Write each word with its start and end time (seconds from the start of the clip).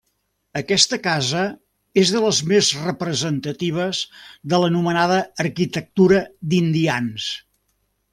Aquesta 0.59 0.97
casa 1.07 1.41
és 2.03 2.13
de 2.15 2.21
les 2.23 2.39
més 2.51 2.69
representatives 2.85 3.99
de 4.55 4.61
l'anomenada 4.63 5.19
arquitectura 5.45 6.23
d'indians. 6.55 7.29